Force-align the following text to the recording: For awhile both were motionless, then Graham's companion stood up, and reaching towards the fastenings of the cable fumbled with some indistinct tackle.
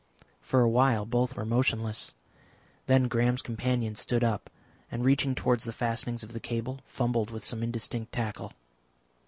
For 0.41 0.61
awhile 0.61 1.05
both 1.05 1.35
were 1.35 1.45
motionless, 1.45 2.15
then 2.87 3.07
Graham's 3.07 3.43
companion 3.43 3.93
stood 3.93 4.23
up, 4.23 4.49
and 4.89 5.05
reaching 5.05 5.35
towards 5.35 5.63
the 5.63 5.71
fastenings 5.71 6.23
of 6.23 6.33
the 6.33 6.39
cable 6.39 6.79
fumbled 6.87 7.29
with 7.29 7.45
some 7.45 7.61
indistinct 7.61 8.11
tackle. 8.11 8.53